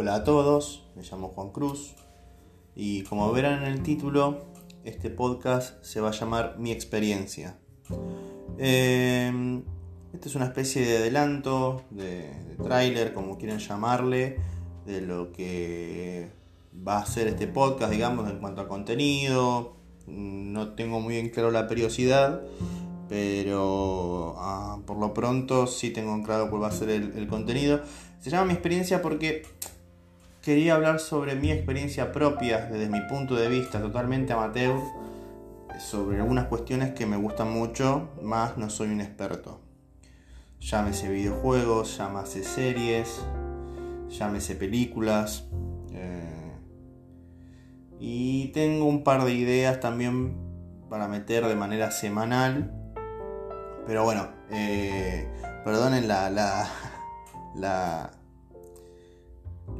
[0.00, 1.96] Hola a todos, me llamo Juan Cruz
[2.76, 4.44] y como verán en el título,
[4.84, 7.58] este podcast se va a llamar Mi experiencia.
[8.58, 9.60] Eh,
[10.12, 14.38] este es una especie de adelanto, de, de tráiler, como quieran llamarle,
[14.86, 16.30] de lo que
[16.86, 19.78] va a ser este podcast, digamos, en cuanto a contenido.
[20.06, 22.42] No tengo muy bien claro la periodicidad,
[23.08, 27.80] pero ah, por lo pronto sí tengo claro cuál va a ser el, contenido.
[28.20, 29.42] Se llama mi experiencia porque
[30.42, 34.78] quería hablar sobre mi experiencia propia, desde mi punto de vista totalmente amateur,
[35.78, 39.60] sobre algunas cuestiones que me gustan mucho, más no soy un experto.
[40.60, 43.20] Llámese videojuegos, llámese series,
[44.08, 45.46] llámese películas.
[45.92, 46.52] Eh,
[48.00, 50.36] y tengo un par de ideas también
[50.88, 52.74] para meter de manera semanal
[53.88, 55.26] pero bueno, eh,
[55.64, 56.68] perdonen la, la,
[57.54, 58.10] la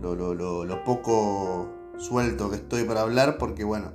[0.00, 1.68] lo, lo, lo, poco
[1.98, 3.92] suelto que estoy para hablar porque bueno,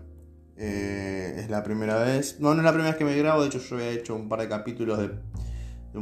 [0.57, 2.39] eh, es la primera vez.
[2.39, 4.29] No, no es la primera vez que me grabo, de hecho yo había hecho un
[4.29, 5.11] par de capítulos de,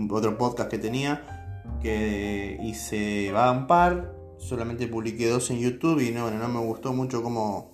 [0.09, 6.11] otro podcast que tenía que hice va un par, solamente publiqué dos en YouTube y
[6.11, 7.71] no, bueno, no me gustó mucho cómo,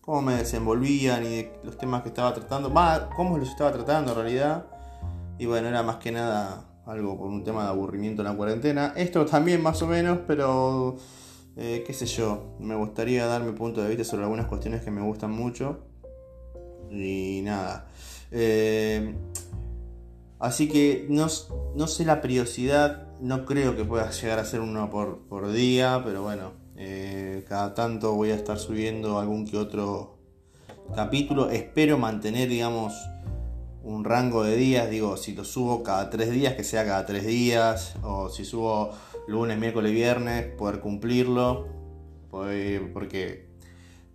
[0.00, 4.18] cómo me desenvolvían y los temas que estaba tratando, va, cómo los estaba tratando en
[4.18, 4.66] realidad.
[5.38, 8.92] Y bueno, era más que nada algo por un tema de aburrimiento en la cuarentena.
[8.96, 10.96] Esto también más o menos, pero
[11.56, 14.90] eh, qué sé yo, me gustaría dar mi punto de vista sobre algunas cuestiones que
[14.90, 15.80] me gustan mucho.
[16.90, 17.88] Y nada.
[18.30, 19.14] Eh,
[20.38, 21.26] así que no,
[21.76, 26.02] no, sé la periodicidad, no creo que pueda llegar a ser uno por, por día,
[26.04, 30.18] pero bueno, eh, cada tanto voy a estar subiendo algún que otro
[30.94, 31.50] capítulo.
[31.50, 32.94] Espero mantener, digamos,
[33.82, 37.26] un rango de días, digo, si lo subo cada tres días, que sea cada tres
[37.26, 38.92] días, o si subo
[39.30, 41.68] lunes, miércoles, viernes, poder cumplirlo,
[42.30, 43.48] porque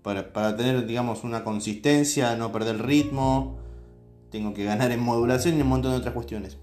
[0.02, 3.58] para, tener, digamos, una consistencia, no perder el ritmo,
[4.30, 6.58] tengo que ganar en modulación y un montón de otras cuestiones.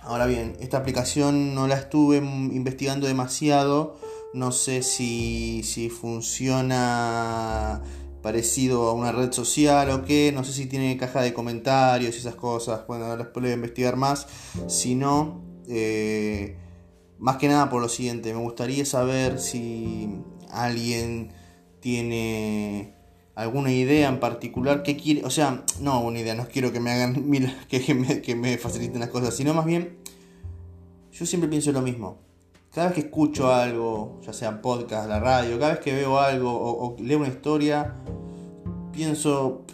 [0.00, 3.98] Ahora bien, esta aplicación no la estuve investigando demasiado,
[4.32, 7.82] no sé si, si funciona
[8.22, 12.18] parecido a una red social o qué, no sé si tiene caja de comentarios y
[12.18, 14.26] esas cosas, bueno, las puedo investigar más,
[14.68, 16.56] si no, eh,
[17.18, 20.08] más que nada por lo siguiente, me gustaría saber si
[20.50, 21.32] alguien
[21.80, 22.94] tiene
[23.34, 26.92] alguna idea en particular que quiere, o sea, no una idea, no quiero que me
[26.92, 29.98] hagan me, que me faciliten las cosas, sino más bien,
[31.12, 32.18] yo siempre pienso lo mismo.
[32.72, 36.52] Cada vez que escucho algo, ya sea podcast, la radio, cada vez que veo algo
[36.52, 37.96] o leo una historia,
[38.92, 39.64] pienso,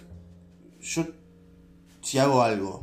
[0.81, 1.05] yo
[2.01, 2.81] si hago algo,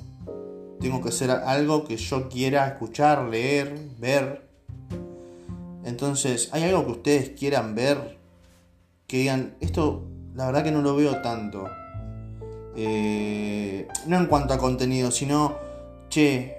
[0.79, 4.48] tengo que hacer algo que yo quiera escuchar, leer, ver.
[5.83, 8.17] Entonces, ¿hay algo que ustedes quieran ver?
[9.07, 11.67] Que digan, esto la verdad que no lo veo tanto.
[12.75, 15.57] Eh, no en cuanto a contenido, sino,
[16.09, 16.57] che,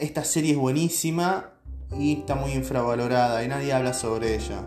[0.00, 1.52] esta, serie es buenísima
[1.98, 4.66] y está muy infravalorada y nadie habla sobre ella.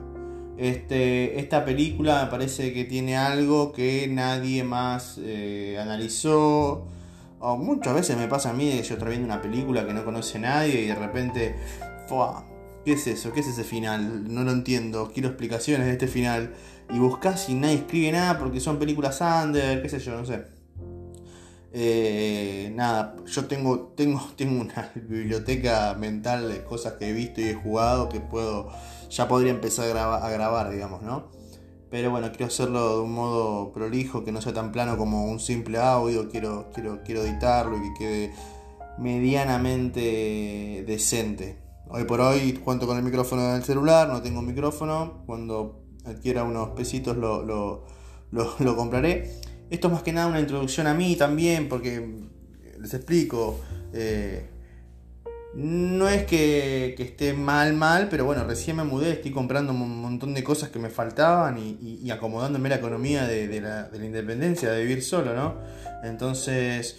[0.58, 6.88] Este, esta película me parece que tiene algo que nadie más eh, analizó.
[7.40, 10.40] O muchas veces me pasa a mí que yo estoy una película que no conoce
[10.40, 11.56] nadie y de repente,
[12.88, 13.34] ¿qué es eso?
[13.34, 14.34] ¿Qué es ese final?
[14.34, 15.12] No lo entiendo.
[15.14, 16.54] Quiero explicaciones de este final.
[16.90, 20.46] Y buscas y nadie escribe nada porque son películas under, qué sé yo, no sé.
[21.74, 27.50] Eh, nada, yo tengo, tengo, tengo una biblioteca mental de cosas que he visto y
[27.50, 28.70] he jugado que puedo
[29.10, 31.26] ya podría empezar a a grabar, digamos, ¿no?
[31.90, 35.42] Pero bueno, quiero hacerlo de un modo prolijo, que no sea tan plano como un
[35.42, 38.34] simple audio, quiero, quiero, quiero editarlo y que quede
[38.98, 41.67] medianamente decente.
[41.90, 46.70] Hoy por hoy cuento con el micrófono del celular, no tengo micrófono, cuando adquiera unos
[46.70, 47.44] pesitos lo,
[48.32, 49.32] lo, compraré.
[49.70, 52.26] Esto es más que nada una introducción a mí también, porque
[52.80, 53.62] les explico.
[53.94, 54.50] Eh,
[55.54, 60.34] no es que, esté mal, mal, pero bueno, recién me mudé, estoy comprando un montón
[60.34, 65.34] de cosas que me faltaban y, acomodándome la economía de, la, independencia, de vivir solo,
[65.34, 65.56] ¿no?
[66.04, 66.98] Entonces,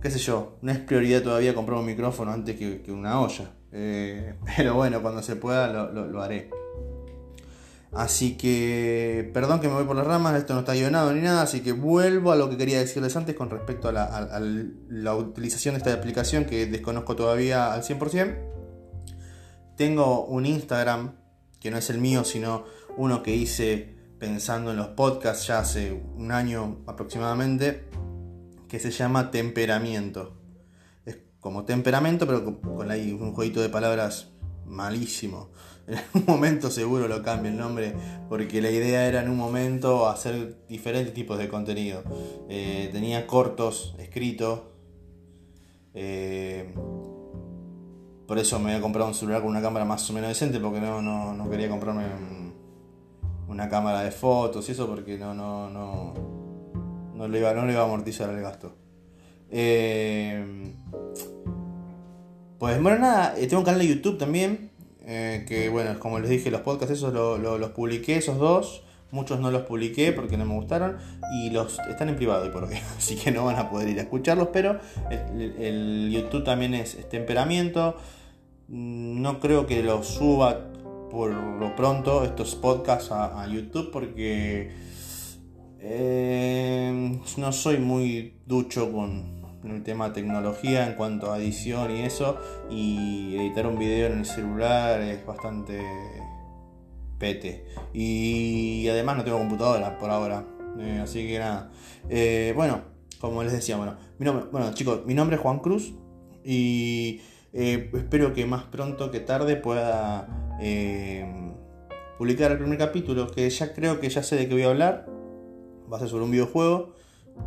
[0.00, 3.50] qué sé yo, no es prioridad todavía comprar un micrófono antes que, una olla.
[3.78, 6.50] Eh, pero bueno, cuando se pueda lo haré.
[7.96, 11.40] Así que, perdón que me voy por las ramas, esto no está guionado ni nada,
[11.40, 15.78] así que vuelvo a lo que quería decirles antes con respecto a la, utilización de
[15.78, 18.36] esta aplicación que desconozco todavía al 100%.
[19.76, 21.14] Tengo un Instagram,
[21.58, 22.64] que no es el mío, sino
[22.98, 27.88] uno que hice pensando en los podcasts ya hace un año aproximadamente,
[28.68, 30.35] que se llama Temperamiento.
[31.46, 34.32] Como temperamento, pero con, ahí un jueguito de palabras
[34.64, 35.50] malísimo.
[35.86, 37.94] En algún momento seguro lo cambio el nombre,
[38.28, 42.02] porque la idea era en un momento hacer diferentes tipos de contenido.
[42.48, 44.62] Eh, tenía cortos escritos.
[45.94, 46.74] Eh,
[48.26, 50.58] por eso me voy a comprar un celular con una cámara más o menos decente,
[50.58, 52.06] porque no, no, quería comprarme
[53.46, 56.12] una cámara de fotos y eso, porque no, no, no,
[57.14, 58.74] no, le, iba, no le iba a amortizar el gasto.
[59.48, 60.74] Eh,
[62.58, 64.70] pues bueno, nada, eh, tengo un canal de YouTube también,
[65.04, 68.82] eh, que bueno, como les dije, los podcasts esos los publiqué, esos dos.
[69.12, 70.96] Muchos no los publiqué porque no me gustaron
[71.32, 73.98] y los están en privado y por qué, así que no van a poder ir
[74.00, 74.80] a escucharlos, pero
[75.10, 77.96] el, YouTube también es, temperamento.
[78.68, 80.72] Mm, no creo que los suba
[81.10, 84.72] por lo pronto estos podcasts a, YouTube porque
[85.78, 89.35] eh, no soy muy ducho con,
[89.66, 92.38] en el tema tecnología en cuanto a edición y eso.
[92.70, 95.82] Y editar un video en el celular es bastante
[97.18, 97.66] pete.
[97.92, 100.44] Y además no tengo computadora por ahora.
[100.78, 101.70] Eh, así que nada.
[102.08, 102.80] Eh, bueno,
[103.20, 105.92] como les decía, bueno, bueno chicos, mi nombre es Juan Cruz.
[106.44, 107.20] Y
[107.52, 110.28] eh, espero que más pronto que tarde pueda
[112.18, 113.26] publicar el primer capítulo.
[113.26, 115.06] Que ya creo que ya sé de qué voy a hablar.
[115.92, 116.96] Va a ser sobre un videojuego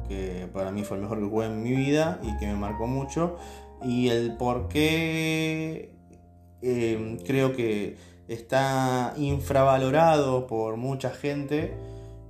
[0.07, 3.38] que para mí fue el mejor que en mi vida y que me marcó mucho.
[3.83, 5.91] Y el por qué
[6.62, 7.95] em, creo que
[8.27, 11.74] está infravalorado por mucha gente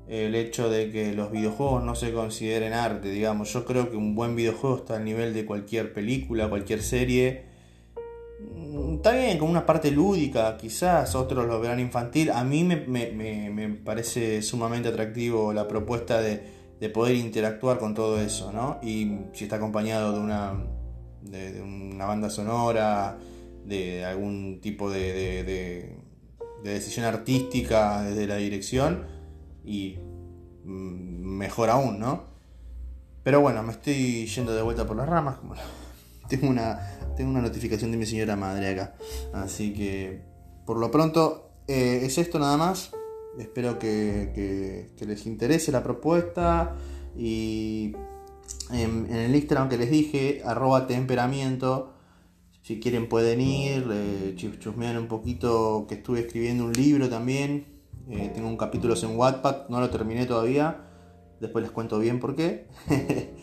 [0.07, 3.53] el hecho de que los videojuegos no se consideren arte, digamos.
[3.53, 7.45] Yo creo que un buen videojuego está al nivel de cualquier película, cualquier serie.
[8.39, 12.31] Mm, está bien, con una parte lúdica, quizás otros lo verán infantil.
[12.31, 18.52] A mí me parece sumamente atractivo la propuesta de, de poder interactuar con todo eso,
[18.52, 18.80] ¿no?
[18.81, 20.54] Y si está acompañado de una,
[21.22, 23.18] de, una banda sonora,
[23.66, 26.00] de algún tipo de, de,
[26.64, 29.06] decisión artística desde la dirección,
[29.66, 29.98] y
[30.64, 32.24] mm, mejor aún, ¿no?
[33.24, 35.38] Pero bueno, me estoy yendo de vuelta por las ramas,
[36.30, 36.80] tengo una,
[37.18, 38.96] tengo una notificación de mi señora madre acá,
[39.34, 40.22] así que
[40.66, 42.92] por lo pronto eh, es esto nada más.
[43.38, 46.76] Espero que, les interese la propuesta
[47.18, 47.94] y
[48.72, 51.94] en, el Instagram que les dije, arroba temperamiento,
[52.62, 54.36] si quieren pueden ir, eh,
[55.00, 57.66] un poquito que estuve escribiendo un libro también,
[58.10, 60.86] eh, tengo un capítulo en Wattpad, no lo terminé todavía,
[61.40, 62.68] después les cuento bien por qué.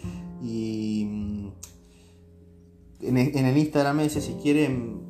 [0.42, 1.48] y mm,
[3.02, 5.00] en, en el Instagram ese si quieren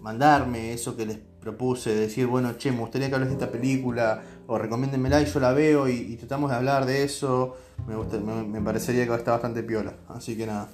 [0.00, 4.22] mandarme eso que les propuse, decir, bueno, che, me gustaría que hables de esta película,
[4.46, 7.56] o recomiéndenmela y yo la veo y, tratamos de hablar de eso,
[7.86, 7.96] me,
[8.44, 9.94] me, parecería que está bastante piola.
[10.08, 10.68] Así que nada,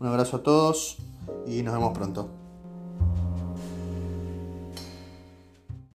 [0.00, 0.96] un abrazo a todos
[1.46, 2.41] y nos vemos pronto.